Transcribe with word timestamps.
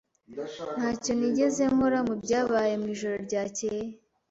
Ntacyo 0.77 1.11
nigeze 1.19 1.63
nkora 1.73 1.99
mubyabaye 2.07 2.73
mwijoro 2.81 3.15
ryakeye. 3.25 3.85